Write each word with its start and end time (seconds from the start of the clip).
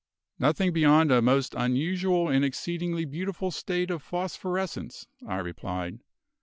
"Nothing 0.39 0.73
beyond 0.73 1.11
a 1.11 1.21
most 1.21 1.53
unusual 1.55 2.27
and 2.27 2.43
exceedingly 2.43 3.05
beautiful 3.05 3.51
state 3.51 3.91
of 3.91 4.01
phosphorescence," 4.01 5.05
I 5.27 5.37
replied. 5.37 5.99